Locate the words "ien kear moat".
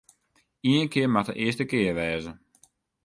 0.69-1.27